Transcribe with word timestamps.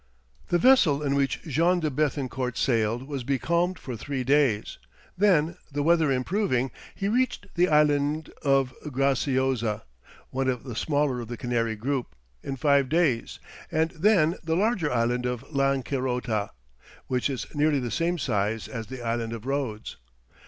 The 0.47 0.57
vessel 0.57 1.03
in 1.03 1.13
which 1.13 1.43
Jean 1.43 1.79
de 1.79 1.91
Béthencourt 1.91 2.57
sailed 2.57 3.03
was 3.03 3.23
becalmed 3.23 3.77
for 3.77 3.95
three 3.95 4.23
days, 4.23 4.79
then, 5.15 5.57
the 5.71 5.83
weather 5.83 6.11
improving, 6.11 6.71
he 6.95 7.07
reached 7.07 7.45
the 7.53 7.69
island 7.69 8.31
of 8.41 8.73
Graziosa, 8.87 9.83
one 10.31 10.47
of 10.47 10.63
the 10.63 10.75
smaller 10.75 11.19
of 11.19 11.27
the 11.27 11.37
Canary 11.37 11.75
group, 11.75 12.15
in 12.41 12.55
five 12.55 12.89
days, 12.89 13.37
and 13.71 13.91
then 13.91 14.37
the 14.43 14.55
larger 14.55 14.91
island 14.91 15.27
of 15.27 15.45
Lancerota, 15.53 16.49
which 17.05 17.29
is 17.29 17.45
nearly 17.53 17.77
the 17.79 17.91
same 17.91 18.17
size 18.17 18.67
as 18.67 18.87
the 18.87 19.03
island 19.03 19.33
of 19.33 19.45
Rhodes. 19.45 19.97